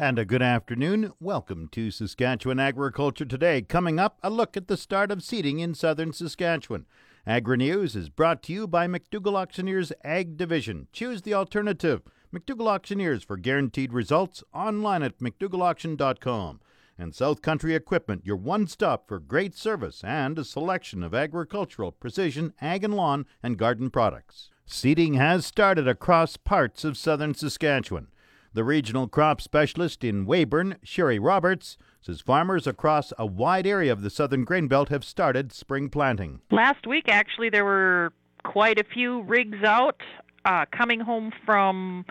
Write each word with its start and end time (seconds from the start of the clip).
And 0.00 0.16
a 0.16 0.24
good 0.24 0.42
afternoon. 0.42 1.12
Welcome 1.18 1.66
to 1.72 1.90
Saskatchewan 1.90 2.60
Agriculture 2.60 3.24
Today. 3.24 3.62
Coming 3.62 3.98
up, 3.98 4.20
a 4.22 4.30
look 4.30 4.56
at 4.56 4.68
the 4.68 4.76
start 4.76 5.10
of 5.10 5.24
seeding 5.24 5.58
in 5.58 5.74
southern 5.74 6.12
Saskatchewan. 6.12 6.86
Agri 7.26 7.56
News 7.56 7.96
is 7.96 8.08
brought 8.08 8.40
to 8.44 8.52
you 8.52 8.68
by 8.68 8.86
McDougall 8.86 9.34
Auctioneers 9.34 9.92
Ag 10.04 10.36
Division. 10.36 10.86
Choose 10.92 11.22
the 11.22 11.34
alternative. 11.34 12.02
McDougall 12.32 12.68
Auctioneers 12.68 13.24
for 13.24 13.36
guaranteed 13.36 13.92
results 13.92 14.44
online 14.54 15.02
at 15.02 15.18
McDougallAuction.com. 15.18 16.60
And 16.96 17.12
South 17.12 17.42
Country 17.42 17.74
Equipment, 17.74 18.24
your 18.24 18.36
one 18.36 18.68
stop 18.68 19.08
for 19.08 19.18
great 19.18 19.56
service 19.56 20.04
and 20.04 20.38
a 20.38 20.44
selection 20.44 21.02
of 21.02 21.12
agricultural, 21.12 21.90
precision, 21.90 22.54
ag 22.60 22.84
and 22.84 22.94
lawn, 22.94 23.26
and 23.42 23.58
garden 23.58 23.90
products. 23.90 24.48
Seeding 24.64 25.14
has 25.14 25.44
started 25.44 25.88
across 25.88 26.36
parts 26.36 26.84
of 26.84 26.96
southern 26.96 27.34
Saskatchewan. 27.34 28.06
The 28.54 28.64
regional 28.64 29.08
crop 29.08 29.40
specialist 29.40 30.02
in 30.02 30.26
Weyburn, 30.26 30.76
Sherry 30.82 31.18
Roberts, 31.18 31.76
says 32.00 32.22
farmers 32.22 32.66
across 32.66 33.12
a 33.18 33.26
wide 33.26 33.66
area 33.66 33.92
of 33.92 34.02
the 34.02 34.10
southern 34.10 34.44
grain 34.44 34.68
belt 34.68 34.88
have 34.88 35.04
started 35.04 35.52
spring 35.52 35.90
planting. 35.90 36.40
Last 36.50 36.86
week, 36.86 37.04
actually, 37.08 37.50
there 37.50 37.64
were 37.64 38.12
quite 38.44 38.78
a 38.78 38.84
few 38.84 39.22
rigs 39.22 39.62
out. 39.62 40.00
Uh, 40.44 40.64
coming 40.72 41.00
home 41.00 41.30
from 41.44 42.06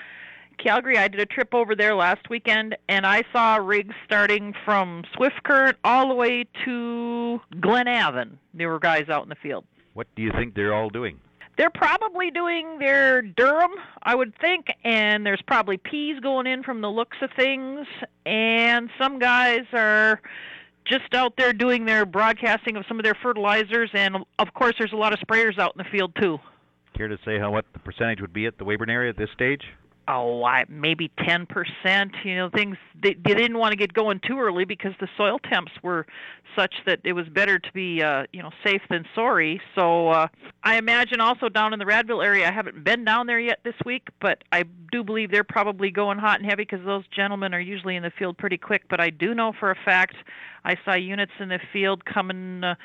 Calgary, 0.59 0.98
I 0.98 1.08
did 1.08 1.20
a 1.20 1.26
trip 1.26 1.55
over 1.55 1.76
there 1.76 1.95
last 1.95 2.30
weekend, 2.30 2.76
and 2.88 3.06
I 3.06 3.23
saw 3.34 3.56
rigs 3.56 3.95
starting 4.06 4.54
from 4.64 5.04
Swift 5.16 5.42
Current 5.44 5.78
all 5.84 6.08
the 6.09 6.16
way 6.16 6.45
to 6.66 7.42
Glenavon. 7.56 8.38
There 8.54 8.70
were 8.70 8.80
guys 8.80 9.09
out 9.09 9.23
in 9.23 9.30
the 9.30 9.36
field. 9.36 9.66
What 9.94 10.08
do 10.16 10.22
you 10.22 10.31
think 10.31 10.54
they're 10.54 10.76
all 10.76 10.90
doing? 10.90 11.20
They're 11.58 11.72
probably 11.72 12.30
doing 12.30 12.78
their 12.78 13.24
Durum, 13.24 13.72
I 14.04 14.14
would 14.14 14.34
think, 14.40 14.68
and 14.84 15.26
there's 15.26 15.42
probably 15.48 15.78
peas 15.78 16.20
going 16.20 16.46
in 16.46 16.62
from 16.62 16.82
the 16.82 16.90
looks 16.90 17.18
of 17.22 17.32
things, 17.36 17.88
and 18.28 18.92
some 19.02 19.18
guys 19.18 19.62
are 19.74 20.22
just 20.86 21.14
out 21.16 21.34
there 21.36 21.54
doing 21.54 21.86
their 21.86 22.06
broadcasting 22.06 22.78
of 22.78 22.86
some 22.88 23.00
of 23.00 23.04
their 23.04 23.16
fertilizers, 23.16 23.90
and 23.94 24.18
of 24.38 24.54
course, 24.54 24.76
there's 24.78 24.94
a 24.94 24.98
lot 24.98 25.14
of 25.14 25.20
sprayers 25.20 25.58
out 25.58 25.73
in 25.76 25.84
the 25.84 25.90
field 25.90 26.14
too. 26.22 26.38
Care 26.96 27.08
to 27.08 27.18
say 27.26 27.40
how 27.40 27.52
what 27.52 27.66
the 27.74 27.80
percentage 27.80 28.22
would 28.22 28.34
be 28.34 28.46
at 28.46 28.59
the 28.59 28.64
Weyburn 28.64 28.90
area 28.90 29.09
at 29.09 29.18
this 29.18 29.30
stage? 29.34 29.64
Oh, 30.08 30.44
I, 30.44 30.66
maybe 30.69 31.11
10%. 31.19 31.47
You 32.23 32.36
know, 32.36 32.50
things 32.50 32.77
they, 33.02 33.13
they 33.13 33.33
didn't 33.33 33.58
want 33.58 33.72
to 33.72 33.75
get 33.75 33.94
going 33.94 34.19
too 34.25 34.39
early 34.39 34.66
because 34.66 34.94
the 35.00 35.08
soil 35.17 35.39
temps 35.39 35.72
were 35.83 36.05
such 36.55 36.73
that 36.86 37.00
it 37.03 37.13
was 37.13 37.27
better 37.27 37.59
to 37.59 37.72
be, 37.73 38.02
uh, 38.02 38.23
you 38.31 38.41
know, 38.41 38.52
safe 38.66 38.81
than 38.89 39.05
sorry. 39.13 39.61
So 39.75 40.09
uh, 40.09 40.28
I 40.63 40.78
imagine 40.78 41.22
also 41.22 41.50
down 41.50 41.73
in 41.73 41.80
the 41.80 41.85
Radville 41.85 42.23
area, 42.23 42.47
I 42.47 42.52
haven't 42.52 42.83
been 42.83 43.05
down 43.05 43.28
there 43.28 43.39
yet 43.39 43.59
this 43.63 43.75
week, 43.85 44.08
but 44.22 44.44
I 44.52 44.63
do 44.91 45.03
believe 45.03 45.31
they're 45.31 45.44
probably 45.44 45.91
going 45.91 46.17
hot 46.17 46.39
and 46.39 46.50
heavy 46.50 46.63
because 46.63 46.85
those 46.85 47.03
gentlemen 47.16 47.53
are 47.53 47.59
usually 47.59 47.95
in 47.95 48.03
the 48.03 48.11
field 48.17 48.38
pretty 48.38 48.58
quick. 48.58 48.83
But 48.89 49.00
I 49.00 49.09
do 49.09 49.33
know 49.33 49.53
for 49.59 49.72
a 49.72 49.78
fact 49.85 50.16
I 50.63 50.75
saw 50.83 50.95
units 50.95 51.33
in 51.39 51.50
the 51.50 51.59
field 51.72 52.05
coming 52.05 52.63
uh, 52.63 52.75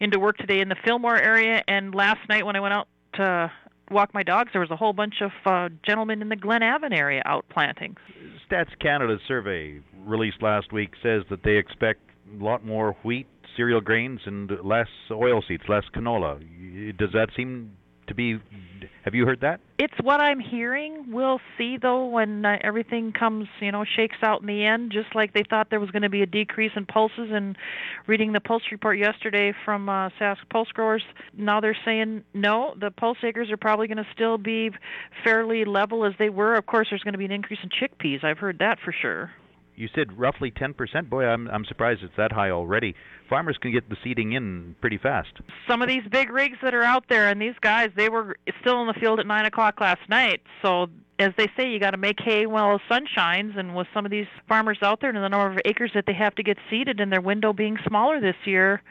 into 0.00 0.18
work 0.18 0.36
today 0.38 0.60
in 0.60 0.68
the 0.68 0.76
Fillmore 0.84 1.16
area, 1.16 1.62
and 1.68 1.94
last 1.94 2.20
night 2.28 2.44
when 2.44 2.56
I 2.56 2.60
went 2.60 2.74
out. 2.74 2.88
to 3.14 3.50
walk 3.92 4.14
my 4.14 4.22
dogs, 4.22 4.50
there 4.52 4.60
was 4.60 4.70
a 4.70 4.76
whole 4.76 4.92
bunch 4.92 5.16
of 5.20 5.30
uh, 5.44 5.68
gentlemen 5.84 6.22
in 6.22 6.28
the 6.28 6.36
Glenavon 6.36 6.92
area 6.92 7.22
out 7.24 7.44
planting. 7.50 7.96
Stats 8.50 8.70
Canada's 8.80 9.20
survey 9.26 9.80
released 10.04 10.42
last 10.42 10.72
week 10.72 10.90
says 11.02 11.22
that 11.30 11.42
they 11.44 11.56
expect 11.56 12.00
a 12.40 12.42
lot 12.42 12.64
more 12.64 12.96
wheat, 13.04 13.26
cereal 13.56 13.80
grains, 13.80 14.20
and 14.26 14.50
less 14.64 14.88
oilseeds, 15.10 15.68
less 15.68 15.84
canola. 15.94 16.38
Does 16.96 17.10
that 17.12 17.28
seem 17.36 17.72
to 18.12 18.16
be 18.16 18.40
have 19.04 19.14
you 19.14 19.26
heard 19.26 19.40
that? 19.40 19.60
It's 19.78 19.94
what 20.00 20.20
I'm 20.20 20.38
hearing. 20.38 21.06
We'll 21.08 21.40
see 21.58 21.76
though 21.76 22.06
when 22.06 22.44
uh, 22.44 22.58
everything 22.62 23.12
comes, 23.12 23.48
you 23.60 23.72
know, 23.72 23.84
shakes 23.84 24.16
out 24.22 24.40
in 24.40 24.46
the 24.46 24.64
end. 24.64 24.92
Just 24.92 25.14
like 25.14 25.32
they 25.34 25.42
thought 25.48 25.70
there 25.70 25.80
was 25.80 25.90
going 25.90 26.02
to 26.02 26.08
be 26.08 26.22
a 26.22 26.26
decrease 26.26 26.72
in 26.76 26.86
pulses, 26.86 27.30
and 27.32 27.56
reading 28.06 28.32
the 28.32 28.40
pulse 28.40 28.62
report 28.70 28.98
yesterday 28.98 29.52
from 29.64 29.88
uh, 29.88 30.10
Sask 30.20 30.38
Pulse 30.50 30.68
Growers, 30.68 31.02
now 31.36 31.60
they're 31.60 31.76
saying 31.84 32.22
no. 32.32 32.74
The 32.78 32.90
pulse 32.90 33.18
acres 33.24 33.50
are 33.50 33.56
probably 33.56 33.88
going 33.88 33.98
to 33.98 34.06
still 34.14 34.38
be 34.38 34.70
fairly 35.24 35.64
level 35.64 36.04
as 36.04 36.12
they 36.18 36.28
were. 36.28 36.54
Of 36.54 36.66
course, 36.66 36.88
there's 36.90 37.02
going 37.02 37.12
to 37.12 37.18
be 37.18 37.24
an 37.24 37.32
increase 37.32 37.60
in 37.62 37.70
chickpeas. 37.70 38.22
I've 38.22 38.38
heard 38.38 38.58
that 38.60 38.78
for 38.84 38.92
sure 38.92 39.30
you 39.82 39.88
said 39.94 40.16
roughly 40.16 40.52
10%. 40.52 41.10
Boy, 41.10 41.24
I'm 41.24 41.48
I'm 41.48 41.64
surprised 41.64 42.02
it's 42.04 42.16
that 42.16 42.30
high 42.30 42.50
already. 42.50 42.94
Farmers 43.28 43.58
can 43.60 43.72
get 43.72 43.90
the 43.90 43.96
seeding 44.02 44.32
in 44.32 44.76
pretty 44.80 44.96
fast. 44.96 45.32
Some 45.66 45.82
of 45.82 45.88
these 45.88 46.04
big 46.08 46.30
rigs 46.30 46.58
that 46.62 46.72
are 46.72 46.84
out 46.84 47.06
there, 47.08 47.28
and 47.28 47.42
these 47.42 47.56
guys, 47.60 47.90
they 47.96 48.08
were 48.08 48.36
still 48.60 48.80
in 48.80 48.86
the 48.86 48.94
field 48.94 49.18
at 49.18 49.26
nine 49.26 49.44
o'clock 49.44 49.80
last 49.80 50.08
night. 50.08 50.40
So 50.62 50.86
as 51.18 51.32
they 51.36 51.48
say, 51.56 51.68
you 51.68 51.80
got 51.80 51.90
to 51.90 51.96
make 51.96 52.20
hay 52.20 52.46
while 52.46 52.78
the 52.78 52.94
sun 52.94 53.06
shines. 53.12 53.54
And 53.56 53.74
with 53.74 53.88
some 53.92 54.04
of 54.04 54.12
these 54.12 54.28
farmers 54.48 54.78
out 54.82 55.00
there, 55.00 55.10
and 55.10 55.18
the 55.18 55.28
number 55.28 55.50
of 55.50 55.58
acres 55.64 55.90
that 55.94 56.06
they 56.06 56.14
have 56.14 56.36
to 56.36 56.44
get 56.44 56.58
seeded, 56.70 57.00
and 57.00 57.12
their 57.12 57.20
window 57.20 57.52
being 57.52 57.76
smaller 57.84 58.20
this 58.20 58.36
year, 58.44 58.82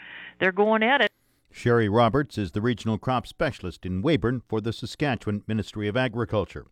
they're 0.41 0.51
going 0.51 0.83
at 0.83 0.99
it. 0.99 1.11
Sherry 1.53 1.87
Roberts 1.87 2.37
is 2.37 2.51
the 2.51 2.61
regional 2.61 2.97
crop 2.97 3.27
specialist 3.27 3.85
in 3.85 4.01
Weyburn 4.01 4.41
for 4.47 4.59
the 4.61 4.73
Saskatchewan 4.73 5.43
Ministry 5.47 5.87
of 5.87 5.95
Agriculture. 5.95 6.65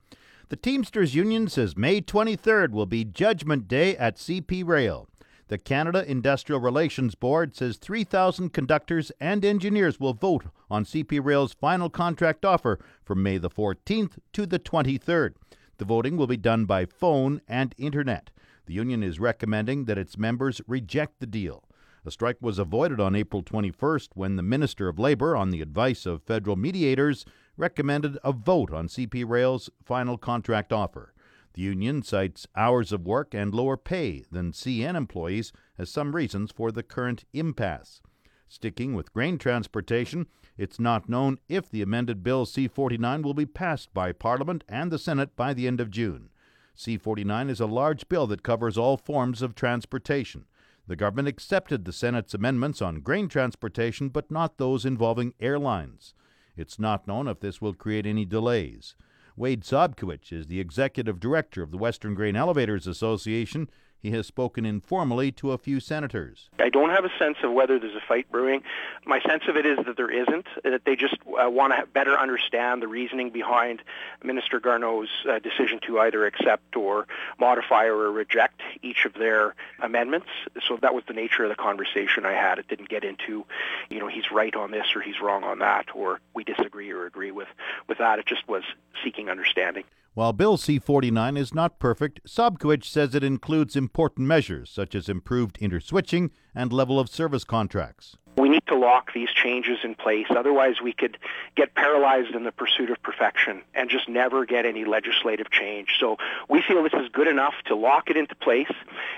The 0.50 0.56
Teamsters 0.56 1.14
Union 1.14 1.48
says 1.48 1.78
May 1.78 2.02
23rd 2.02 2.72
will 2.72 2.88
be 2.88 3.06
Judgment 3.06 3.68
Day 3.68 3.96
at 3.96 4.16
CP 4.16 4.66
Rail. 4.66 5.08
The 5.48 5.60
Canada 5.60 6.04
Industrial 6.10 6.60
Relations 6.60 7.14
Board 7.14 7.56
says 7.56 7.78
3,000 7.78 8.50
conductors 8.52 9.12
and 9.22 9.46
engineers 9.46 10.00
will 10.00 10.16
vote 10.16 10.46
on 10.68 10.86
CP 10.86 11.24
Rail's 11.24 11.54
final 11.54 11.88
contract 11.92 12.46
offer 12.46 12.80
from 13.06 13.22
May 13.22 13.38
the 13.38 13.52
14th 13.52 14.18
to 14.34 14.48
the 14.48 14.58
23rd. 14.58 15.36
The 15.78 15.86
voting 15.86 16.18
will 16.18 16.26
be 16.26 16.36
done 16.36 16.66
by 16.66 16.86
phone 16.86 17.42
and 17.48 17.76
internet. 17.78 18.32
The 18.66 18.74
union 18.74 19.04
is 19.04 19.20
recommending 19.20 19.86
that 19.86 20.00
its 20.00 20.18
members 20.18 20.62
reject 20.66 21.20
the 21.20 21.28
deal. 21.28 21.64
A 22.06 22.12
strike 22.12 22.38
was 22.42 22.58
avoided 22.58 23.00
on 23.00 23.16
April 23.16 23.44
21st 23.44 24.09
when 24.16 24.36
the 24.36 24.42
Minister 24.42 24.88
of 24.88 24.98
Labor, 24.98 25.36
on 25.36 25.52
the 25.52 25.62
advice 25.62 26.08
of 26.08 26.24
federal 26.24 26.56
mediators, 26.56 27.24
recommended 27.59 28.18
a 28.24 28.31
vote 28.31 28.74
on 28.74 28.88
CP 28.88 29.28
Rail's 29.28 29.70
final 29.84 30.18
contract 30.18 30.72
offer. 30.72 31.14
The 31.53 31.62
union 31.62 32.02
cites 32.03 32.47
hours 32.56 32.94
of 32.94 33.06
work 33.06 33.34
and 33.34 33.53
lower 33.53 33.75
pay 33.75 34.24
than 34.31 34.53
CN 34.53 34.96
employees 34.96 35.52
as 35.78 35.90
some 35.90 36.16
reasons 36.16 36.52
for 36.52 36.72
the 36.72 36.84
current 36.84 37.25
impasse. 37.34 38.02
Sticking 38.47 38.96
with 38.96 39.14
grain 39.14 39.38
transportation, 39.38 40.28
it's 40.58 40.80
not 40.80 41.09
known 41.09 41.38
if 41.50 41.70
the 41.70 41.81
amended 41.81 42.24
Bill 42.24 42.46
C 42.46 42.68
49 42.68 43.22
will 43.22 43.34
be 43.34 43.46
passed 43.46 43.94
by 43.94 44.14
Parliament 44.14 44.64
and 44.70 44.90
the 44.90 44.97
Senate 44.97 45.36
by 45.36 45.53
the 45.53 45.68
end 45.68 45.81
of 45.81 45.91
June. 45.91 46.30
C 46.76 46.97
49 46.97 47.50
is 47.50 47.59
a 47.59 47.66
large 47.66 48.08
bill 48.08 48.26
that 48.28 48.41
covers 48.41 48.78
all 48.78 48.96
forms 48.96 49.41
of 49.41 49.53
transportation. 49.53 50.46
The 50.88 50.96
government 50.96 51.28
accepted 51.28 51.84
the 51.84 51.91
Senate's 51.91 52.34
amendments 52.34 52.81
on 52.81 53.02
grain 53.02 53.28
transportation, 53.28 54.09
but 54.09 54.31
not 54.31 54.58
those 54.58 54.86
involving 54.86 55.34
airlines. 55.40 56.14
It's 56.59 56.78
not 56.78 57.08
known 57.08 57.28
if 57.28 57.40
this 57.40 57.62
will 57.62 57.74
create 57.74 58.06
any 58.06 58.25
delays. 58.25 58.94
Wade 59.38 59.64
Sobkowich 59.64 60.34
is 60.34 60.47
the 60.47 60.59
executive 60.59 61.20
director 61.20 61.64
of 61.64 61.72
the 61.72 61.78
Western 61.78 62.14
Grain 62.14 62.36
Elevators 62.36 62.86
Association 62.86 63.70
he 64.00 64.12
has 64.12 64.26
spoken 64.26 64.66
informally 64.66 65.32
to 65.34 65.52
a 65.52 65.58
few 65.58 65.80
senators. 65.80 66.50
I 66.60 66.70
don't 66.70 66.90
have 66.90 67.06
a 67.06 67.12
sense 67.20 67.38
of 67.44 67.52
whether 67.52 67.78
there's 67.78 67.96
a 67.96 68.08
fight 68.08 68.32
brewing. 68.32 68.64
My 69.06 69.20
sense 69.22 69.44
of 69.48 69.58
it 69.58 69.66
is 69.66 69.78
that 69.86 69.98
there 69.98 70.10
isn't, 70.10 70.48
that 70.64 70.86
they 70.86 70.96
just 70.96 71.16
uh, 71.26 71.50
want 71.50 71.74
to 71.74 71.86
better 71.88 72.18
understand 72.18 72.82
the 72.82 72.88
reasoning 72.88 73.30
behind 73.30 73.82
Minister 74.24 74.59
Garneau's 74.59 75.09
uh, 75.30 75.40
decision 75.40 75.80
to 75.88 76.00
either 76.00 76.26
accept 76.26 76.76
or 76.76 77.08
modify 77.40 77.86
or 77.86 78.12
reject 78.12 78.62
each 78.82 79.06
of 79.06 79.14
their 79.14 79.56
amendments. 79.82 80.28
So 80.68 80.78
that 80.82 80.94
was 80.94 81.04
the 81.08 81.14
nature 81.14 81.44
of 81.44 81.50
the 81.50 81.56
conversation 81.56 82.26
I 82.26 82.34
had. 82.34 82.59
It 82.59 82.68
didn't 82.68 82.90
get 82.90 83.04
into, 83.04 83.46
you 83.90 84.00
know, 84.00 84.08
he's 84.08 84.32
right 84.32 84.56
on 84.56 84.72
this 84.72 84.96
or 84.96 85.02
he's 85.02 85.20
wrong 85.22 85.44
on 85.44 85.59
that 85.59 85.88
or 85.94 86.20
we 86.34 86.44
disagree 86.44 86.92
or 86.92 87.06
agree 87.06 87.32
with, 87.32 87.48
with 87.88 87.98
that. 87.98 88.20
It 88.20 88.26
just 88.26 88.48
was 88.48 88.64
seeking 89.04 89.30
understanding. 89.30 89.84
While 90.19 90.34
Bill 90.34 90.57
C 90.57 90.80
49 90.80 91.38
is 91.38 91.53
not 91.53 91.80
perfect, 91.80 92.19
Sobkowich 92.28 92.84
says 92.84 93.16
it 93.16 93.24
includes 93.24 93.78
important 93.78 94.28
measures 94.28 94.70
such 94.70 94.94
as 94.94 95.08
improved 95.08 95.58
interswitching 95.61 96.32
and 96.59 96.73
level 96.73 97.00
of 97.00 97.09
service 97.09 97.46
contracts. 97.46 98.17
We 98.38 98.47
need 98.47 98.66
to 98.67 98.76
lock 98.76 99.14
these 99.14 99.29
changes 99.29 99.79
in 99.84 99.96
place. 99.96 100.28
Otherwise, 100.29 100.76
we 100.82 100.94
could 100.94 101.17
get 101.56 101.76
paralyzed 101.76 102.34
in 102.35 102.44
the 102.44 102.52
pursuit 102.52 102.90
of 102.90 103.02
perfection 103.02 103.61
and 103.73 103.90
just 103.90 104.08
never 104.08 104.46
get 104.46 104.66
any 104.66 104.85
legislative 104.85 105.52
change. 105.52 105.97
So 106.00 106.17
we 106.47 106.61
feel 106.61 106.84
this 106.84 106.94
is 106.94 107.09
good 107.11 107.28
enough 107.28 107.53
to 107.66 107.76
lock 107.76 108.09
it 108.09 108.16
into 108.16 108.35
place. 108.35 108.72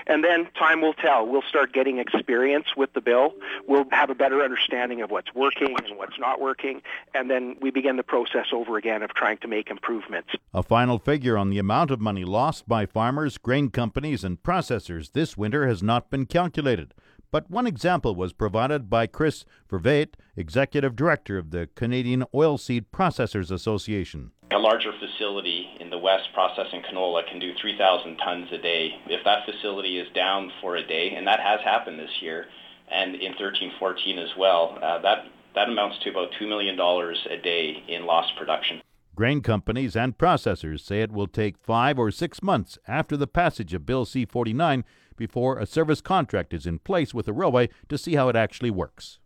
And 0.08 0.24
then 0.24 0.48
time 0.58 0.80
will 0.80 0.94
tell. 0.94 1.26
We'll 1.26 1.42
start 1.48 1.72
getting 1.72 1.98
experience 1.98 2.76
with 2.76 2.92
the 2.94 3.00
bill. 3.00 3.34
We'll 3.68 3.86
have 3.92 4.10
a 4.10 4.14
better 4.14 4.42
understanding 4.42 5.02
of 5.02 5.10
what's 5.10 5.32
working 5.34 5.76
and 5.84 5.96
what's 5.98 6.18
not 6.18 6.40
working. 6.40 6.82
And 7.14 7.30
then 7.30 7.56
we 7.60 7.70
begin 7.70 7.96
the 7.96 8.02
process 8.02 8.46
over 8.52 8.76
again 8.76 9.02
of 9.02 9.14
trying 9.14 9.38
to 9.38 9.48
make 9.48 9.70
improvements. 9.70 10.30
A 10.52 10.62
final 10.64 10.98
figure 10.98 11.36
on 11.38 11.50
the 11.50 11.58
amount 11.58 11.92
of 11.92 12.00
money 12.00 12.24
lost 12.24 12.68
by 12.68 12.86
farmers, 12.86 13.38
grain 13.38 13.70
companies, 13.70 14.24
and 14.24 14.42
processors 14.42 15.12
this 15.12 15.36
winter 15.36 15.68
has 15.68 15.80
not 15.80 16.10
been 16.10 16.26
calculated. 16.26 16.92
But 17.32 17.50
one 17.50 17.66
example 17.66 18.14
was 18.14 18.34
provided 18.34 18.90
by 18.90 19.06
Chris 19.06 19.46
Vervaet, 19.70 20.10
Executive 20.36 20.94
Director 20.94 21.38
of 21.38 21.50
the 21.50 21.66
Canadian 21.74 22.24
Oilseed 22.34 22.84
Processors 22.92 23.50
Association. 23.50 24.32
A 24.52 24.58
larger 24.58 24.92
facility 25.00 25.66
in 25.80 25.88
the 25.88 25.96
west 25.96 26.28
processing 26.34 26.82
canola 26.82 27.26
can 27.26 27.40
do 27.40 27.54
3,000 27.58 28.18
tons 28.18 28.48
a 28.52 28.58
day. 28.58 28.90
If 29.06 29.24
that 29.24 29.46
facility 29.46 29.98
is 29.98 30.12
down 30.14 30.52
for 30.60 30.76
a 30.76 30.86
day, 30.86 31.14
and 31.16 31.26
that 31.26 31.40
has 31.40 31.60
happened 31.64 31.98
this 31.98 32.20
year, 32.20 32.44
and 32.90 33.14
in 33.14 33.32
13-14 33.32 34.22
as 34.22 34.36
well, 34.38 34.78
uh, 34.82 35.00
that 35.00 35.24
that 35.54 35.68
amounts 35.68 35.98
to 36.02 36.10
about 36.10 36.30
$2 36.40 36.48
million 36.48 36.78
a 36.78 37.42
day 37.42 37.82
in 37.88 38.06
lost 38.06 38.32
production. 38.38 38.80
Grain 39.14 39.42
companies 39.42 39.94
and 39.94 40.16
processors 40.16 40.80
say 40.80 41.02
it 41.02 41.12
will 41.12 41.26
take 41.26 41.58
five 41.58 41.98
or 41.98 42.10
six 42.10 42.42
months 42.42 42.78
after 42.88 43.14
the 43.14 43.26
passage 43.26 43.74
of 43.74 43.84
Bill 43.84 44.06
C 44.06 44.24
49 44.24 44.84
before 45.16 45.58
a 45.58 45.66
service 45.66 46.00
contract 46.00 46.52
is 46.54 46.66
in 46.66 46.78
place 46.78 47.12
with 47.12 47.26
the 47.26 47.32
railway 47.32 47.68
to 47.88 47.98
see 47.98 48.14
how 48.14 48.28
it 48.28 48.36
actually 48.36 48.70
works. 48.70 49.18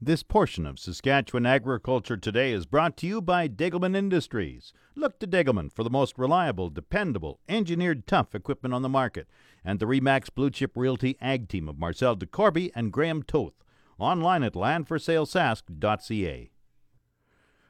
This 0.00 0.22
portion 0.22 0.66
of 0.66 0.78
Saskatchewan 0.78 1.46
Agriculture 1.46 2.18
Today 2.18 2.52
is 2.52 2.66
brought 2.66 2.98
to 2.98 3.06
you 3.06 3.22
by 3.22 3.48
Degelman 3.48 3.96
Industries. 3.96 4.74
Look 4.94 5.18
to 5.20 5.26
Degelman 5.26 5.72
for 5.72 5.82
the 5.82 5.90
most 5.90 6.18
reliable, 6.18 6.68
dependable, 6.68 7.40
engineered 7.48 8.06
tough 8.06 8.34
equipment 8.34 8.74
on 8.74 8.82
the 8.82 8.90
market, 8.90 9.26
and 9.64 9.80
the 9.80 9.86
Remax 9.86 10.28
Blue 10.34 10.50
Chip 10.50 10.72
Realty 10.74 11.16
Ag 11.18 11.48
Team 11.48 11.66
of 11.66 11.78
Marcel 11.78 12.14
DeCorby 12.14 12.70
and 12.74 12.92
Graham 12.92 13.22
Toth. 13.22 13.54
Online 13.98 14.42
at 14.42 14.52
landforsalesask.ca. 14.52 16.50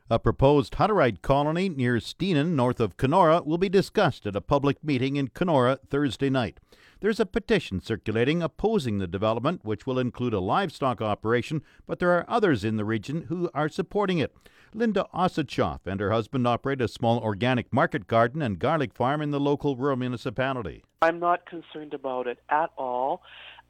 A 0.08 0.20
proposed 0.20 0.74
Hutterite 0.74 1.20
colony 1.20 1.68
near 1.68 1.96
Steenen, 1.96 2.54
north 2.54 2.78
of 2.78 2.96
Canora, 2.96 3.44
will 3.44 3.58
be 3.58 3.68
discussed 3.68 4.24
at 4.24 4.36
a 4.36 4.40
public 4.40 4.84
meeting 4.84 5.16
in 5.16 5.26
Canora 5.26 5.80
Thursday 5.90 6.30
night. 6.30 6.60
There's 7.00 7.18
a 7.18 7.26
petition 7.26 7.80
circulating 7.80 8.40
opposing 8.40 8.98
the 8.98 9.08
development, 9.08 9.64
which 9.64 9.84
will 9.84 9.98
include 9.98 10.32
a 10.32 10.38
livestock 10.38 11.02
operation, 11.02 11.60
but 11.88 11.98
there 11.98 12.12
are 12.12 12.24
others 12.28 12.62
in 12.62 12.76
the 12.76 12.84
region 12.84 13.22
who 13.22 13.50
are 13.52 13.68
supporting 13.68 14.18
it. 14.18 14.32
Linda 14.72 15.06
Osachoff 15.12 15.80
and 15.86 15.98
her 15.98 16.12
husband 16.12 16.46
operate 16.46 16.80
a 16.80 16.86
small 16.86 17.18
organic 17.18 17.72
market 17.72 18.06
garden 18.06 18.42
and 18.42 18.60
garlic 18.60 18.94
farm 18.94 19.20
in 19.20 19.32
the 19.32 19.40
local 19.40 19.74
rural 19.74 19.96
municipality. 19.96 20.84
I'm 21.02 21.18
not 21.18 21.46
concerned 21.46 21.94
about 21.94 22.28
it 22.28 22.38
at 22.48 22.70
all. 22.78 23.22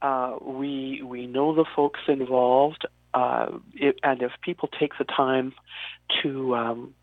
Uh, 0.03 0.35
we 0.39 1.01
we 1.03 1.25
know 1.25 1.55
the 1.55 1.65
folks 1.75 2.01
involved 2.07 2.85
uh, 3.17 3.47
it, 3.73 3.99
and 4.03 4.21
if 4.21 4.31
people 4.43 4.69
take 4.79 4.91
the 4.99 5.03
time 5.03 5.51
to 6.21 6.55
um, 6.55 6.93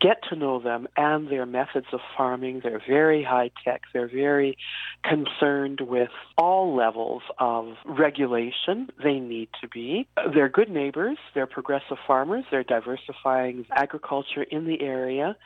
get 0.00 0.18
to 0.28 0.36
know 0.36 0.60
them 0.60 0.86
and 0.96 1.28
their 1.28 1.44
methods 1.44 1.88
of 1.92 1.98
farming, 2.16 2.60
they're 2.62 2.82
very 2.86 3.24
high 3.24 3.50
tech. 3.64 3.82
They're 3.92 4.08
very 4.08 4.56
concerned 5.02 5.80
with 5.80 6.10
all 6.38 6.76
levels 6.76 7.22
of 7.38 7.74
regulation. 7.84 8.90
They 9.02 9.18
need 9.18 9.48
to 9.60 9.66
be. 9.66 10.06
They're 10.32 10.48
good 10.48 10.70
neighbors. 10.70 11.18
They're 11.34 11.48
progressive 11.48 11.98
farmers. 12.06 12.44
They're 12.48 12.62
diversifying 12.62 13.66
agriculture 13.72 14.44
in 14.44 14.66
the 14.66 14.80
area, 14.80 15.36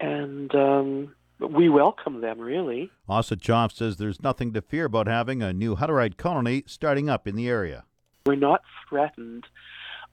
and 0.00 0.52
um, 0.52 1.14
we 1.38 1.68
welcome 1.68 2.22
them, 2.22 2.40
really. 2.40 2.90
Osachoff 3.08 3.70
says 3.70 3.98
there's 3.98 4.20
nothing 4.20 4.52
to 4.52 4.62
fear 4.62 4.86
about 4.86 5.06
having 5.06 5.42
a 5.42 5.52
new 5.52 5.76
Hutterite 5.76 6.16
colony 6.16 6.64
starting 6.66 7.08
up 7.08 7.28
in 7.28 7.36
the 7.36 7.48
area. 7.48 7.84
We're 8.26 8.34
not 8.34 8.62
threatened 8.88 9.44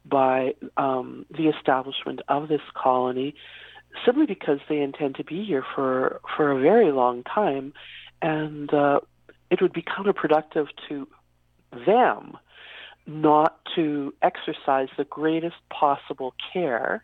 by 0.05 0.55
um, 0.77 1.25
the 1.29 1.47
establishment 1.49 2.21
of 2.27 2.47
this 2.47 2.61
colony 2.73 3.35
simply 4.05 4.25
because 4.25 4.59
they 4.69 4.79
intend 4.79 5.15
to 5.15 5.23
be 5.23 5.43
here 5.43 5.65
for 5.75 6.21
for 6.35 6.51
a 6.51 6.59
very 6.59 6.91
long 6.91 7.23
time, 7.23 7.73
and 8.21 8.73
uh, 8.73 8.99
it 9.49 9.61
would 9.61 9.73
be 9.73 9.81
counterproductive 9.81 10.67
to 10.89 11.07
them 11.85 12.37
not 13.05 13.59
to 13.75 14.13
exercise 14.21 14.89
the 14.97 15.05
greatest 15.05 15.55
possible 15.69 16.33
care 16.51 17.03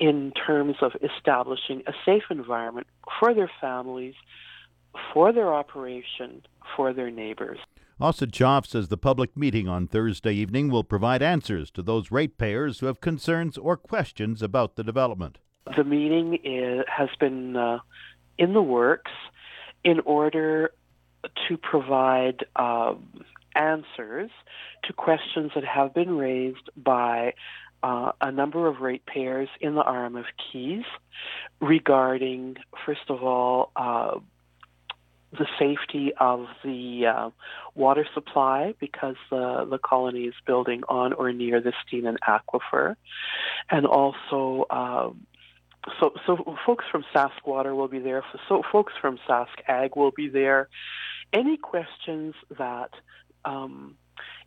in 0.00 0.32
terms 0.32 0.76
of 0.82 0.92
establishing 1.02 1.82
a 1.86 1.92
safe 2.04 2.24
environment 2.30 2.88
for 3.20 3.32
their 3.32 3.50
families, 3.60 4.14
for 5.12 5.32
their 5.32 5.54
operation, 5.54 6.42
for 6.76 6.92
their 6.92 7.10
neighbors. 7.10 7.58
Osachoff 8.02 8.66
says 8.66 8.88
the 8.88 8.96
public 8.96 9.36
meeting 9.36 9.68
on 9.68 9.86
Thursday 9.86 10.32
evening 10.32 10.68
will 10.68 10.82
provide 10.82 11.22
answers 11.22 11.70
to 11.70 11.82
those 11.82 12.10
ratepayers 12.10 12.80
who 12.80 12.86
have 12.86 13.00
concerns 13.00 13.56
or 13.56 13.76
questions 13.76 14.42
about 14.42 14.74
the 14.74 14.82
development. 14.82 15.38
The 15.76 15.84
meeting 15.84 16.36
is, 16.42 16.84
has 16.88 17.10
been 17.20 17.56
uh, 17.56 17.78
in 18.38 18.54
the 18.54 18.62
works 18.62 19.12
in 19.84 20.00
order 20.00 20.72
to 21.46 21.56
provide 21.56 22.44
uh, 22.56 22.94
answers 23.54 24.32
to 24.82 24.92
questions 24.92 25.52
that 25.54 25.64
have 25.64 25.94
been 25.94 26.16
raised 26.16 26.70
by 26.76 27.34
uh, 27.84 28.10
a 28.20 28.32
number 28.32 28.66
of 28.66 28.80
ratepayers 28.80 29.48
in 29.60 29.76
the 29.76 29.82
RM 29.84 30.16
of 30.16 30.24
Keys 30.50 30.84
regarding, 31.60 32.56
first 32.84 33.08
of 33.08 33.22
all, 33.22 33.70
uh, 33.76 34.18
the 35.32 35.46
safety 35.58 36.12
of 36.18 36.46
the 36.62 37.06
uh, 37.06 37.30
water 37.74 38.06
supply 38.14 38.74
because 38.78 39.16
the, 39.30 39.66
the 39.68 39.78
colony 39.78 40.24
is 40.24 40.34
building 40.46 40.82
on 40.88 41.12
or 41.14 41.32
near 41.32 41.60
the 41.60 41.72
Steenen 41.82 42.16
Aquifer. 42.28 42.96
And 43.70 43.86
also, 43.86 44.66
um, 44.70 45.26
so, 46.00 46.12
so 46.26 46.56
folks 46.66 46.84
from 46.90 47.04
Sask 47.14 47.46
Water 47.46 47.74
will 47.74 47.88
be 47.88 47.98
there. 47.98 48.24
So 48.48 48.62
folks 48.70 48.92
from 49.00 49.18
Sask 49.28 49.48
Ag 49.66 49.96
will 49.96 50.12
be 50.12 50.28
there. 50.28 50.68
Any 51.32 51.56
questions 51.56 52.34
that 52.58 52.90
um, 53.44 53.96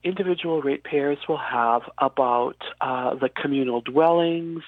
individual 0.03 0.61
ratepayers 0.61 1.17
will 1.27 1.37
have 1.39 1.81
about 1.97 2.57
uh, 2.79 3.15
the 3.15 3.29
communal 3.29 3.81
dwellings 3.81 4.63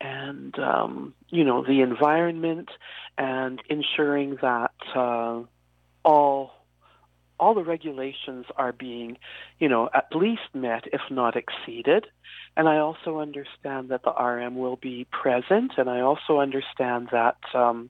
and 0.00 0.58
um, 0.58 1.14
you 1.28 1.44
know 1.44 1.64
the 1.64 1.80
environment 1.80 2.70
and 3.18 3.60
ensuring 3.68 4.38
that 4.42 4.72
uh, 4.94 5.40
all 6.04 6.52
all 7.40 7.54
the 7.54 7.64
regulations 7.64 8.44
are 8.56 8.72
being, 8.72 9.16
you 9.58 9.68
know, 9.68 9.88
at 9.94 10.14
least 10.14 10.42
met, 10.52 10.84
if 10.92 11.00
not 11.10 11.36
exceeded. 11.36 12.06
And 12.54 12.68
I 12.68 12.76
also 12.76 13.18
understand 13.18 13.88
that 13.88 14.02
the 14.02 14.10
RM 14.10 14.56
will 14.56 14.76
be 14.76 15.06
present, 15.10 15.72
and 15.78 15.88
I 15.88 16.00
also 16.00 16.38
understand 16.38 17.08
that 17.12 17.38
um, 17.54 17.88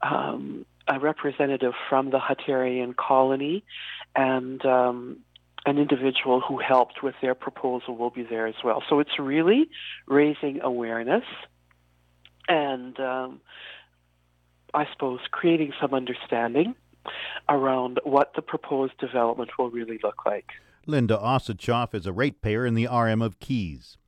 um, 0.00 0.64
a 0.88 0.98
representative 0.98 1.74
from 1.88 2.10
the 2.10 2.18
Hutterian 2.18 2.96
colony 2.96 3.62
and 4.16 4.64
um, 4.64 5.18
an 5.64 5.78
individual 5.78 6.40
who 6.40 6.58
helped 6.58 7.02
with 7.02 7.14
their 7.22 7.34
proposal 7.34 7.96
will 7.96 8.10
be 8.10 8.24
there 8.24 8.46
as 8.46 8.54
well. 8.64 8.82
So 8.88 8.98
it's 8.98 9.18
really 9.18 9.70
raising 10.06 10.60
awareness 10.60 11.24
and 12.48 12.98
um, 12.98 13.40
I 14.74 14.86
suppose 14.92 15.20
creating 15.30 15.72
some 15.80 15.94
understanding 15.94 16.74
around 17.48 18.00
what 18.04 18.32
the 18.34 18.42
proposed 18.42 18.96
development 18.98 19.50
will 19.58 19.70
really 19.70 19.98
look 20.02 20.26
like. 20.26 20.50
Linda 20.86 21.16
Osachoff 21.16 21.94
is 21.94 22.06
a 22.06 22.12
ratepayer 22.12 22.66
in 22.66 22.74
the 22.74 22.88
RM 22.88 23.22
of 23.22 23.38
Keys. 23.38 23.98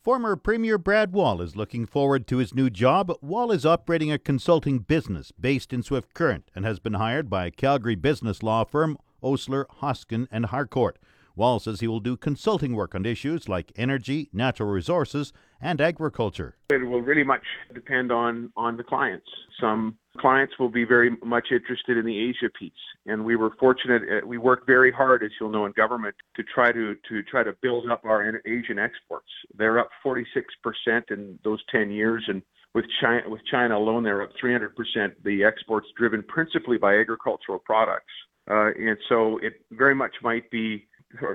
Former 0.00 0.36
Premier 0.36 0.78
Brad 0.78 1.12
Wall 1.12 1.40
is 1.40 1.56
looking 1.56 1.84
forward 1.84 2.28
to 2.28 2.36
his 2.36 2.54
new 2.54 2.70
job. 2.70 3.12
Wall 3.20 3.50
is 3.50 3.66
operating 3.66 4.12
a 4.12 4.18
consulting 4.18 4.78
business 4.78 5.32
based 5.32 5.72
in 5.72 5.82
Swift 5.82 6.14
Current 6.14 6.48
and 6.54 6.64
has 6.64 6.78
been 6.78 6.94
hired 6.94 7.28
by 7.28 7.46
a 7.46 7.50
Calgary 7.50 7.96
business 7.96 8.42
law 8.42 8.64
firm 8.64 8.98
Osler, 9.22 9.66
Hoskin, 9.80 10.28
and 10.30 10.46
Harcourt. 10.46 10.98
Wall 11.36 11.60
says 11.60 11.80
he 11.80 11.86
will 11.86 12.00
do 12.00 12.16
consulting 12.16 12.74
work 12.74 12.94
on 12.94 13.04
issues 13.04 13.46
like 13.46 13.70
energy, 13.76 14.30
natural 14.32 14.70
resources, 14.70 15.34
and 15.60 15.82
agriculture. 15.82 16.56
It 16.70 16.88
will 16.88 17.02
really 17.02 17.24
much 17.24 17.44
depend 17.74 18.10
on, 18.10 18.50
on 18.56 18.78
the 18.78 18.82
clients. 18.82 19.26
Some 19.60 19.98
clients 20.16 20.54
will 20.58 20.70
be 20.70 20.84
very 20.84 21.10
much 21.22 21.48
interested 21.52 21.98
in 21.98 22.06
the 22.06 22.18
Asia 22.18 22.50
piece, 22.58 22.72
and 23.04 23.22
we 23.22 23.36
were 23.36 23.50
fortunate. 23.60 24.02
Uh, 24.02 24.26
we 24.26 24.38
worked 24.38 24.66
very 24.66 24.90
hard, 24.90 25.22
as 25.22 25.30
you'll 25.38 25.50
know, 25.50 25.66
in 25.66 25.72
government 25.72 26.14
to 26.36 26.42
try 26.42 26.72
to 26.72 26.94
to 27.08 27.22
try 27.24 27.42
to 27.42 27.54
build 27.60 27.90
up 27.90 28.04
our 28.06 28.40
Asian 28.46 28.78
exports. 28.78 29.28
They're 29.56 29.78
up 29.78 29.90
46 30.02 30.46
percent 30.62 31.06
in 31.10 31.38
those 31.44 31.62
10 31.70 31.90
years, 31.90 32.24
and 32.28 32.42
with 32.74 32.86
China, 33.00 33.28
with 33.28 33.40
China 33.50 33.76
alone, 33.76 34.02
they're 34.04 34.22
up 34.22 34.30
300 34.40 34.74
percent. 34.74 35.22
The 35.22 35.44
exports 35.44 35.86
driven 35.98 36.22
principally 36.22 36.78
by 36.78 36.96
agricultural 36.96 37.58
products, 37.58 38.12
uh, 38.50 38.70
and 38.78 38.96
so 39.08 39.38
it 39.38 39.54
very 39.72 39.94
much 39.94 40.14
might 40.22 40.50
be 40.50 40.86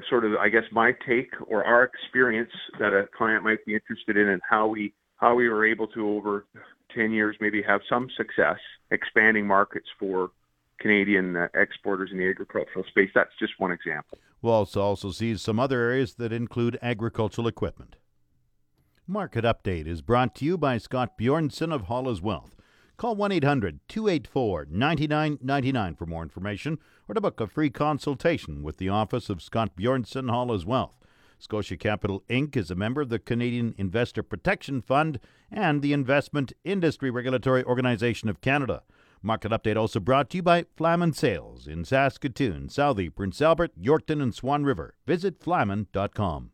sort 0.09 0.25
of, 0.25 0.35
I 0.35 0.49
guess, 0.49 0.63
my 0.71 0.93
take 1.07 1.33
or 1.47 1.63
our 1.63 1.83
experience 1.83 2.51
that 2.79 2.93
a 2.93 3.07
client 3.15 3.43
might 3.43 3.65
be 3.65 3.73
interested 3.73 4.17
in, 4.17 4.27
and 4.29 4.41
how 4.47 4.67
we 4.67 4.93
how 5.17 5.35
we 5.35 5.49
were 5.49 5.65
able 5.65 5.87
to 5.87 6.09
over 6.09 6.45
10 6.95 7.11
years 7.11 7.35
maybe 7.39 7.61
have 7.61 7.81
some 7.87 8.09
success 8.17 8.57
expanding 8.89 9.45
markets 9.45 9.87
for 9.99 10.31
Canadian 10.79 11.35
uh, 11.35 11.47
exporters 11.53 12.09
in 12.11 12.17
the 12.17 12.27
agricultural 12.27 12.83
space. 12.85 13.09
That's 13.13 13.31
just 13.39 13.53
one 13.59 13.71
example. 13.71 14.17
Walls 14.41 14.75
also 14.75 15.11
sees 15.11 15.41
some 15.41 15.59
other 15.59 15.79
areas 15.79 16.15
that 16.15 16.33
include 16.33 16.79
agricultural 16.81 17.47
equipment. 17.47 17.97
Market 19.05 19.43
Update 19.43 19.87
is 19.87 20.01
brought 20.01 20.33
to 20.35 20.45
you 20.45 20.57
by 20.57 20.79
Scott 20.79 21.17
Bjornson 21.19 21.71
of 21.71 21.83
Hollis 21.83 22.21
Wealth. 22.21 22.55
Call 23.01 23.15
1 23.15 23.31
800 23.31 23.79
284 23.87 24.67
9999 24.69 25.95
for 25.95 26.05
more 26.05 26.21
information 26.21 26.77
or 27.09 27.15
to 27.15 27.21
book 27.21 27.41
a 27.41 27.47
free 27.47 27.71
consultation 27.71 28.61
with 28.61 28.77
the 28.77 28.89
office 28.89 29.27
of 29.27 29.41
Scott 29.41 29.75
Bjornson 29.75 30.29
Hollis 30.29 30.65
Wealth. 30.65 30.99
Scotia 31.39 31.77
Capital 31.77 32.23
Inc. 32.29 32.55
is 32.55 32.69
a 32.69 32.75
member 32.75 33.01
of 33.01 33.09
the 33.09 33.17
Canadian 33.17 33.73
Investor 33.79 34.21
Protection 34.21 34.83
Fund 34.83 35.19
and 35.49 35.81
the 35.81 35.93
Investment 35.93 36.53
Industry 36.63 37.09
Regulatory 37.09 37.63
Organization 37.63 38.29
of 38.29 38.39
Canada. 38.39 38.83
Market 39.23 39.51
update 39.51 39.77
also 39.77 39.99
brought 39.99 40.29
to 40.29 40.37
you 40.37 40.43
by 40.43 40.65
Flaman 40.77 41.13
Sales 41.13 41.65
in 41.65 41.83
Saskatoon, 41.83 42.69
Southey, 42.69 43.09
Prince 43.09 43.41
Albert, 43.41 43.71
Yorkton, 43.81 44.21
and 44.21 44.35
Swan 44.35 44.63
River. 44.63 44.93
Visit 45.07 45.41
flaman.com. 45.41 46.51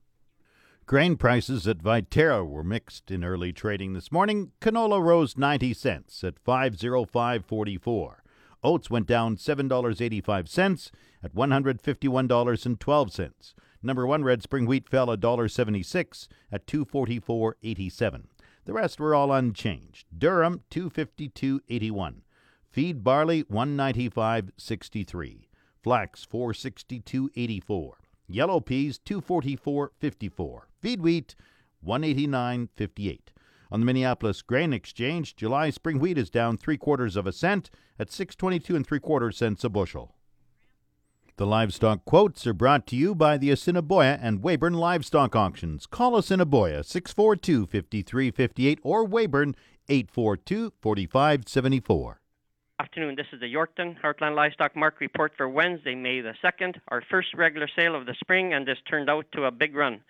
Grain 0.88 1.16
prices 1.18 1.68
at 1.68 1.78
Viterra 1.80 2.48
were 2.48 2.64
mixed 2.64 3.12
in 3.12 3.22
early 3.22 3.52
trading 3.52 3.92
this 3.92 4.10
morning. 4.10 4.54
Canola 4.62 5.04
rose 5.04 5.36
90 5.36 5.74
cents 5.74 6.24
at 6.24 6.42
505.44. 6.42 8.16
Oats 8.64 8.90
went 8.90 9.06
down 9.06 9.36
$7.85 9.36 10.92
at 11.22 11.36
$151.12. 11.36 13.54
Number 13.84 14.08
1 14.08 14.24
red 14.24 14.42
spring 14.42 14.66
wheat 14.66 14.88
fell 14.88 15.08
$1.76 15.08 16.28
at 16.54 16.66
244.87. 16.66 18.24
The 18.64 18.72
rest 18.72 19.02
were 19.02 19.14
all 19.14 19.34
unchanged. 19.34 20.06
Durum 20.18 20.62
252.81. 20.72 22.22
Feed 22.70 23.04
barley 23.04 23.44
195.63. 23.44 25.48
Flax 25.84 26.26
462.84. 26.26 27.92
Yellow 28.30 28.62
peas 28.62 29.02
244.54. 29.06 30.62
Feed 30.80 31.02
wheat 31.02 31.36
189.58. 31.86 33.20
On 33.72 33.80
the 33.80 33.86
Minneapolis 33.86 34.42
Grain 34.42 34.74
Exchange, 34.74 35.36
July 35.36 35.70
spring 35.70 36.00
wheat 36.00 36.18
is 36.18 36.30
down 36.30 36.58
three 36.58 36.78
quarters 36.78 37.16
of 37.16 37.28
a 37.28 37.32
cent 37.32 37.70
at 38.00 38.12
622 38.12 38.76
and 38.76 38.88
three 38.88 39.00
quarters 39.00 39.38
cents 39.38 39.64
a 39.64 39.70
bushel. 39.70 40.16
The 41.36 41.46
livestock 41.46 42.04
quotes 42.06 42.48
are 42.48 42.54
brought 42.54 42.88
to 42.88 42.96
you 42.96 43.14
by 43.14 43.38
the 43.38 43.52
Assiniboia 43.52 44.18
and 44.22 44.42
Weyburn 44.42 44.74
Livestock 44.74 45.36
Auctions. 45.36 45.86
Call 45.86 46.18
Assiniboia 46.18 46.84
642 46.84 47.68
5358 47.68 48.80
or 48.82 49.06
Weyburn 49.06 49.56
842 49.88 50.74
4574 50.82 52.22
afternoon. 52.80 53.16
This 53.16 53.26
is 53.34 53.40
the 53.40 53.52
Yorkton 53.52 53.96
Heartland 54.00 54.36
Livestock 54.36 54.76
Market 54.76 55.00
Report 55.02 55.32
for 55.36 55.50
Wednesday, 55.50 55.96
May 55.96 56.22
the 56.22 56.34
2nd, 56.44 56.76
our 56.90 57.02
first 57.10 57.30
regular 57.36 57.68
sale 57.76 57.96
of 57.96 58.06
the 58.06 58.16
spring, 58.20 58.54
and 58.54 58.68
this 58.68 58.78
turned 58.90 59.10
out 59.10 59.26
to 59.34 59.46
a 59.46 59.52
big 59.52 59.76
run. 59.76 60.02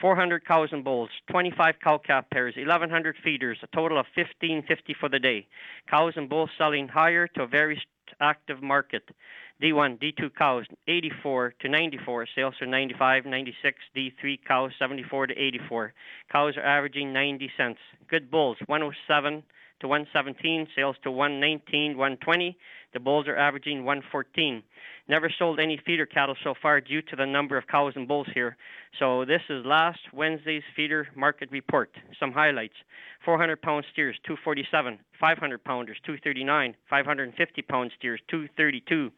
400 0.00 0.44
cows 0.46 0.70
and 0.72 0.84
bulls, 0.84 1.10
25 1.30 1.74
cow 1.82 1.98
calf 1.98 2.24
pairs, 2.32 2.54
1,100 2.56 3.16
feeders, 3.22 3.58
a 3.62 3.66
total 3.68 3.98
of 3.98 4.06
1550 4.16 4.96
for 4.98 5.08
the 5.08 5.18
day. 5.18 5.46
Cows 5.88 6.14
and 6.16 6.28
bulls 6.28 6.50
selling 6.58 6.88
higher 6.88 7.26
to 7.28 7.42
a 7.42 7.46
very 7.46 7.80
active 8.20 8.62
market. 8.62 9.02
D1, 9.62 10.00
D2 10.00 10.34
cows 10.36 10.64
84 10.88 11.54
to 11.60 11.68
94, 11.68 12.26
sales 12.34 12.54
are 12.60 12.66
95, 12.66 13.26
96. 13.26 13.78
D3 13.96 14.38
cows 14.46 14.72
74 14.78 15.28
to 15.28 15.34
84. 15.38 15.94
Cows 16.30 16.56
are 16.56 16.64
averaging 16.64 17.12
90 17.12 17.50
cents. 17.56 17.78
Good 18.08 18.30
bulls 18.30 18.56
107 18.66 19.42
to 19.80 19.88
117, 19.88 20.68
sales 20.74 20.96
to 21.04 21.10
119, 21.10 21.96
120. 21.96 22.56
The 22.92 23.00
bulls 23.00 23.26
are 23.26 23.36
averaging 23.36 23.84
114. 23.84 24.62
Never 25.08 25.30
sold 25.38 25.58
any 25.58 25.80
feeder 25.84 26.06
cattle 26.06 26.36
so 26.44 26.54
far 26.60 26.80
due 26.80 27.02
to 27.02 27.16
the 27.16 27.26
number 27.26 27.56
of 27.56 27.66
cows 27.66 27.94
and 27.96 28.06
bulls 28.06 28.28
here. 28.34 28.56
So 28.98 29.24
this 29.24 29.42
is 29.48 29.64
last 29.64 30.00
Wednesday's 30.12 30.62
feeder 30.76 31.08
market 31.16 31.50
report. 31.50 31.90
Some 32.20 32.32
highlights: 32.32 32.74
400 33.24 33.62
pound 33.62 33.86
steers 33.92 34.16
247, 34.24 34.98
500 35.18 35.64
pounders 35.64 35.96
239, 36.04 36.76
550 36.88 37.62
pound 37.62 37.92
steers 37.98 38.20
232. 38.28 39.10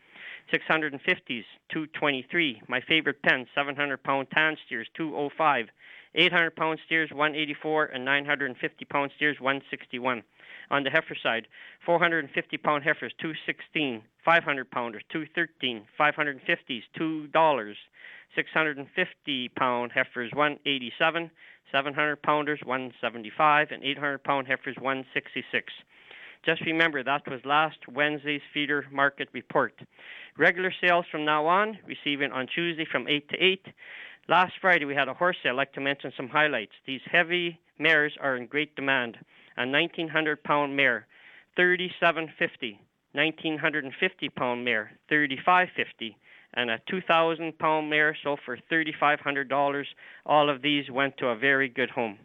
650s 0.53 1.45
223. 1.71 2.63
My 2.69 2.81
favorite 2.81 3.23
pen 3.23 3.47
700 3.55 4.03
pound 4.03 4.29
tan 4.31 4.57
steers 4.67 4.89
205. 4.97 5.67
800 6.15 6.55
pound 6.55 6.79
steers 6.87 7.11
184 7.11 7.87
and 7.87 8.05
950 8.05 8.85
pound 8.85 9.11
steers 9.17 9.41
161 9.41 10.23
on 10.71 10.85
the 10.85 10.91
heifer 10.91 11.17
side 11.23 11.47
450 11.85 12.57
pound 12.59 12.85
heifers 12.85 13.13
216 13.21 14.03
500 14.25 14.71
pounders 14.71 15.03
213 15.13 15.85
550s 15.99 16.83
$2 16.99 17.75
650 18.35 19.49
pound 19.57 19.93
heifers 19.93 20.31
187 20.35 21.31
700 21.73 22.23
pounders 22.23 22.61
175 22.65 23.69
and 23.71 23.83
800 23.83 24.25
pound 24.25 24.47
heifers 24.47 24.77
166 24.81 25.73
just 26.45 26.61
remember 26.67 27.03
that 27.03 27.23
was 27.27 27.41
last 27.45 27.79
Wednesday's 27.89 28.43
feeder 28.53 28.85
market 28.93 29.29
report. 29.33 29.73
Regular 30.37 30.73
sales 30.79 31.07
from 31.11 31.25
now 31.25 31.47
on, 31.47 31.79
receiving 31.87 32.33
on 32.33 32.47
Tuesday 32.55 32.87
from 32.91 33.09
8 33.09 33.29
to 33.31 33.37
8. 33.43 33.67
Last 34.29 34.53
Friday 34.61 34.85
we 34.85 34.95
had 34.95 35.09
a 35.09 35.15
horse 35.15 35.37
sale. 35.43 35.53
I'd 35.53 35.57
like 35.57 35.73
to 35.75 35.81
mention 35.81 36.13
some 36.17 36.29
highlights. 36.29 36.73
These 36.87 37.01
heavy 37.11 37.59
mares 37.79 38.13
are 38.21 38.37
in 38.37 38.47
great 38.47 38.77
demand 38.77 39.17
a 39.57 39.67
1900 39.67 40.43
pound 40.43 40.77
mare, 40.77 41.07
3750, 41.57 42.81
1950 43.13 44.29
pound 44.31 44.65
mare, 44.65 44.93
3550, 45.09 46.17
and 46.55 46.71
a 46.71 46.79
2000 46.89 47.59
pound 47.59 47.91
mare 47.91 48.17
sold 48.23 48.41
for 48.45 48.59
$3500. 48.71 49.85
All 50.27 50.51
of 50.51 50.63
these 50.63 50.91
went 50.91 51.17
to 51.19 51.27
a 51.29 51.37
very 51.37 51.69
good 51.69 51.91
home. 51.91 52.19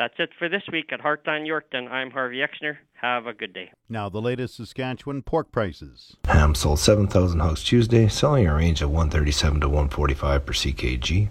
That's 0.00 0.14
it 0.18 0.30
for 0.38 0.48
this 0.48 0.62
week 0.72 0.94
at 0.94 1.00
Heartland 1.00 1.46
Yorkton. 1.46 1.90
I'm 1.90 2.10
Harvey 2.10 2.38
Exner. 2.38 2.78
Have 3.02 3.26
a 3.26 3.34
good 3.34 3.52
day. 3.52 3.70
Now, 3.86 4.08
the 4.08 4.22
latest 4.22 4.56
Saskatchewan 4.56 5.20
pork 5.20 5.52
prices. 5.52 6.16
Ham 6.24 6.54
sold 6.54 6.78
7,000 6.78 7.38
hogs 7.40 7.62
Tuesday, 7.62 8.08
selling 8.08 8.46
a 8.46 8.54
range 8.54 8.80
of 8.80 8.88
137 8.88 9.60
to 9.60 9.68
145 9.68 10.46
per 10.46 10.52
CKG. 10.54 11.28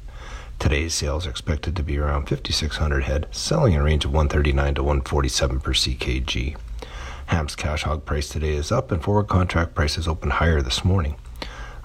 Today's 0.60 0.94
sales 0.94 1.26
are 1.26 1.30
expected 1.30 1.74
to 1.78 1.84
be 1.84 1.98
around 1.98 2.28
5,600 2.28 3.06
head, 3.06 3.28
selling 3.32 3.74
in 3.74 3.80
a 3.80 3.84
range 3.84 4.04
of 4.04 4.12
139 4.12 4.76
to 4.76 4.84
147 4.84 5.62
per 5.62 5.72
CKG. 5.72 6.58
Ham's 7.28 7.56
cash 7.56 7.84
hog 7.84 8.04
price 8.04 8.28
today 8.28 8.56
is 8.56 8.70
up, 8.70 8.92
and 8.92 9.02
forward 9.02 9.30
contract 9.30 9.74
prices 9.74 10.06
opened 10.06 10.34
higher 10.34 10.62
this 10.62 10.84
morning. 10.84 11.16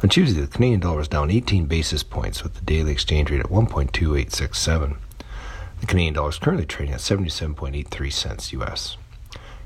On 0.03 0.09
Tuesday, 0.09 0.41
the 0.41 0.49
Canadian 0.49 0.81
dollar 0.81 0.97
was 0.97 1.07
down 1.07 1.31
18 1.31 1.67
basis 1.67 2.03
points, 2.03 2.43
with 2.43 2.55
the 2.55 2.63
daily 2.63 2.91
exchange 2.91 3.31
rate 3.31 3.39
at 3.39 3.47
1.2867. 3.47 4.97
The 5.81 5.87
Canadian 5.87 6.15
dollar 6.15 6.31
is 6.31 6.39
currently 6.41 6.67
trading 6.67 6.95
at 6.95 7.01
77.83 7.01 8.13
cents 8.13 8.53
US. 8.55 8.97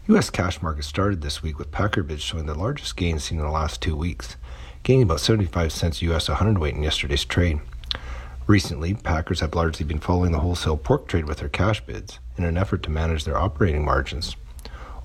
U.S. 0.08 0.28
cash 0.28 0.60
market 0.60 0.84
started 0.84 1.22
this 1.22 1.42
week 1.42 1.58
with 1.58 1.72
Packer 1.72 2.02
bids 2.02 2.22
showing 2.22 2.44
the 2.44 2.54
largest 2.54 2.94
gains 2.94 3.24
seen 3.24 3.38
in 3.38 3.44
the 3.44 3.50
last 3.50 3.80
two 3.80 3.96
weeks, 3.96 4.36
gaining 4.82 5.04
about 5.04 5.20
75 5.20 5.72
cents 5.72 6.02
U.S. 6.02 6.28
a 6.28 6.34
hundredweight 6.34 6.74
in 6.74 6.82
yesterday's 6.82 7.24
trade. 7.24 7.60
Recently, 8.48 8.94
packers 8.94 9.40
have 9.40 9.54
largely 9.54 9.84
been 9.84 9.98
following 9.98 10.32
the 10.32 10.40
wholesale 10.40 10.78
pork 10.78 11.06
trade 11.06 11.26
with 11.26 11.40
their 11.40 11.50
cash 11.50 11.84
bids 11.84 12.18
in 12.38 12.44
an 12.44 12.56
effort 12.56 12.82
to 12.84 12.90
manage 12.90 13.24
their 13.24 13.36
operating 13.36 13.84
margins. 13.84 14.36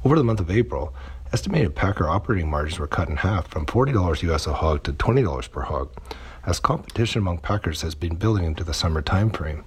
Over 0.05 0.17
the 0.17 0.23
month 0.23 0.39
of 0.39 0.49
April, 0.49 0.95
estimated 1.33 1.75
packer 1.75 2.07
operating 2.07 2.49
margins 2.49 2.79
were 2.79 2.87
cut 2.87 3.09
in 3.09 3.17
half 3.17 3.49
from 3.49 3.65
$40 3.65 4.23
US 4.31 4.47
a 4.47 4.53
hog 4.53 4.83
to 4.83 4.93
$20 4.93 5.51
per 5.51 5.63
hog, 5.63 5.91
as 6.45 6.61
competition 6.61 7.19
among 7.19 7.39
packers 7.39 7.81
has 7.81 7.95
been 7.95 8.15
building 8.15 8.45
into 8.45 8.63
the 8.63 8.73
summer 8.73 9.01
timeframe. 9.01 9.65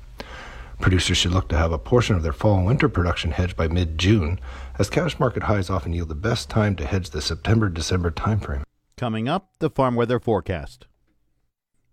Producers 0.80 1.18
should 1.18 1.32
look 1.32 1.50
to 1.50 1.58
have 1.58 1.72
a 1.72 1.78
portion 1.78 2.16
of 2.16 2.22
their 2.22 2.32
fall 2.32 2.56
and 2.56 2.66
winter 2.66 2.88
production 2.88 3.32
hedged 3.32 3.58
by 3.58 3.68
mid 3.68 3.98
June, 3.98 4.40
as 4.78 4.88
cash 4.88 5.20
market 5.20 5.42
highs 5.42 5.68
often 5.68 5.92
yield 5.92 6.08
the 6.08 6.14
best 6.14 6.48
time 6.48 6.76
to 6.76 6.86
hedge 6.86 7.10
the 7.10 7.20
September 7.20 7.68
December 7.68 8.10
timeframe. 8.10 8.62
Coming 8.96 9.28
up, 9.28 9.50
the 9.58 9.68
farm 9.68 9.96
weather 9.96 10.18
forecast. 10.18 10.86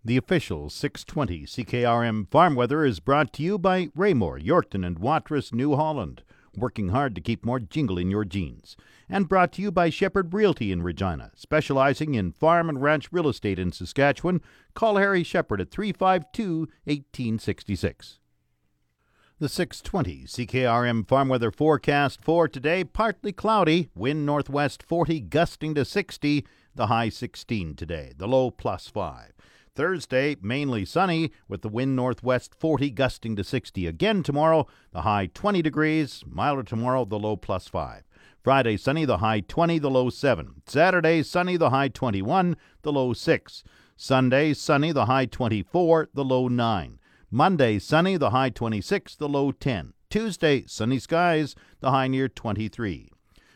The 0.05 0.17
official 0.17 0.69
620 0.69 1.45
CKRM 1.45 2.29
Farm 2.29 2.55
Weather 2.55 2.83
is 2.83 2.99
brought 2.99 3.31
to 3.33 3.41
you 3.41 3.57
by 3.57 3.87
Raymore, 3.95 4.37
Yorkton, 4.37 4.85
and 4.85 4.99
Watrous, 4.99 5.53
New 5.53 5.77
Holland, 5.77 6.23
working 6.57 6.89
hard 6.89 7.15
to 7.15 7.21
keep 7.21 7.45
more 7.45 7.61
jingle 7.61 7.97
in 7.97 8.11
your 8.11 8.25
jeans. 8.25 8.75
And 9.07 9.29
brought 9.29 9.53
to 9.53 9.61
you 9.61 9.71
by 9.71 9.89
Shepherd 9.89 10.33
Realty 10.33 10.73
in 10.73 10.83
Regina, 10.83 11.31
specializing 11.35 12.15
in 12.15 12.33
farm 12.33 12.67
and 12.67 12.81
ranch 12.81 13.13
real 13.13 13.29
estate 13.29 13.57
in 13.57 13.71
Saskatchewan. 13.71 14.41
Call 14.73 14.97
Harry 14.97 15.23
Shepherd 15.23 15.61
at 15.61 15.71
352 15.71 16.67
1866. 16.83 18.19
The 19.39 19.47
620 19.47 20.25
CKRM 20.25 21.07
farm 21.07 21.29
weather 21.29 21.49
forecast 21.49 22.21
for 22.21 22.49
today 22.49 22.83
partly 22.83 23.31
cloudy, 23.31 23.89
wind 23.95 24.25
northwest 24.25 24.83
40, 24.83 25.21
gusting 25.21 25.73
to 25.75 25.85
60, 25.85 26.45
the 26.75 26.87
high 26.87 27.07
16 27.07 27.75
today, 27.75 28.11
the 28.17 28.27
low 28.27 28.51
plus 28.51 28.89
5. 28.89 29.31
Thursday, 29.75 30.35
mainly 30.39 30.85
sunny, 30.85 31.31
with 31.47 31.63
the 31.63 31.69
wind 31.69 31.95
northwest 31.95 32.53
40 32.53 32.91
gusting 32.91 33.35
to 33.35 33.43
60 33.43 33.87
again 33.87 34.21
tomorrow, 34.21 34.67
the 34.91 35.01
high 35.01 35.27
20 35.33 35.63
degrees, 35.63 36.23
milder 36.29 36.61
tomorrow, 36.61 37.05
the 37.05 37.17
low 37.17 37.35
plus 37.35 37.67
5. 37.67 38.03
Friday, 38.43 38.77
sunny, 38.77 39.05
the 39.05 39.17
high 39.17 39.39
20, 39.39 39.79
the 39.79 39.89
low 39.89 40.09
7. 40.11 40.61
Saturday, 40.67 41.23
sunny, 41.23 41.57
the 41.57 41.71
high 41.71 41.87
21, 41.87 42.55
the 42.83 42.91
low 42.91 43.13
6. 43.13 43.63
Sunday, 43.95 44.53
sunny, 44.53 44.91
the 44.91 45.05
high 45.05 45.25
24, 45.25 46.09
the 46.13 46.23
low 46.23 46.47
9. 46.47 46.99
Monday, 47.31 47.79
sunny, 47.79 48.15
the 48.15 48.29
high 48.29 48.49
26, 48.49 49.15
the 49.15 49.29
low 49.29 49.51
10. 49.51 49.93
Tuesday, 50.11 50.63
sunny 50.67 50.99
skies, 50.99 51.55
the 51.79 51.89
high 51.89 52.07
near 52.07 52.27
23. 52.27 53.09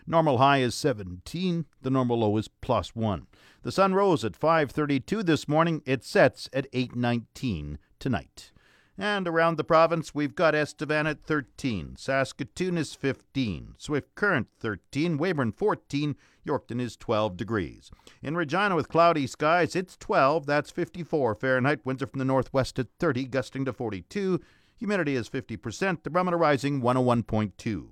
Normal 0.07 0.37
high 0.37 0.59
is 0.59 0.73
17, 0.73 1.65
the 1.81 1.89
normal 1.89 2.19
low 2.19 2.37
is 2.37 2.47
plus 2.47 2.95
1. 2.95 3.27
The 3.63 3.71
sun 3.71 3.93
rose 3.93 4.23
at 4.23 4.35
5:32 4.35 5.23
this 5.23 5.47
morning. 5.47 5.81
It 5.85 6.03
sets 6.03 6.49
at 6.53 6.67
8:19 6.73 7.79
tonight. 7.99 8.51
And 8.97 9.27
around 9.27 9.57
the 9.57 9.63
province, 9.63 10.15
we've 10.15 10.33
got 10.33 10.55
Estevan 10.55 11.05
at 11.05 11.21
13, 11.21 11.95
Saskatoon 11.97 12.79
is 12.79 12.95
15, 12.95 13.75
Swift 13.77 14.15
Current 14.15 14.47
13, 14.59 15.19
Weyburn 15.19 15.51
14, 15.51 16.15
Yorkton 16.47 16.81
is 16.81 16.97
12 16.97 17.37
degrees. 17.37 17.91
In 18.23 18.35
Regina 18.35 18.75
with 18.75 18.89
cloudy 18.89 19.27
skies, 19.27 19.75
it's 19.75 19.97
12, 19.97 20.47
that's 20.47 20.71
54 20.71 21.35
Fahrenheit. 21.35 21.85
Winds 21.85 22.01
are 22.01 22.07
from 22.07 22.17
the 22.17 22.25
northwest 22.25 22.79
at 22.79 22.87
30, 22.97 23.25
gusting 23.25 23.65
to 23.65 23.73
42. 23.73 24.41
Humidity 24.77 25.15
is 25.15 25.29
50%, 25.29 26.03
the 26.03 26.09
barometer 26.09 26.37
rising 26.37 26.81
101.2. 26.81 27.89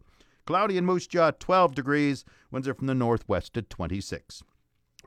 Cloudy 0.47 0.77
in 0.77 0.85
Moose 0.85 1.05
Jaw, 1.05 1.31
12 1.31 1.75
degrees. 1.75 2.25
Winds 2.49 2.67
are 2.67 2.73
from 2.73 2.87
the 2.87 2.95
northwest 2.95 3.57
at 3.57 3.69
26. 3.69 4.43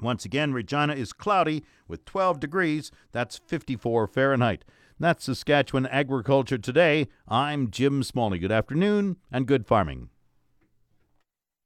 Once 0.00 0.24
again, 0.24 0.52
Regina 0.52 0.94
is 0.94 1.12
cloudy 1.12 1.64
with 1.86 2.04
12 2.04 2.40
degrees. 2.40 2.90
That's 3.12 3.38
54 3.38 4.06
Fahrenheit. 4.06 4.64
That's 5.00 5.24
Saskatchewan 5.24 5.86
Agriculture 5.86 6.58
Today. 6.58 7.08
I'm 7.28 7.70
Jim 7.70 8.02
Smalley. 8.02 8.38
Good 8.38 8.52
afternoon 8.52 9.16
and 9.30 9.46
good 9.46 9.66
farming. 9.66 10.10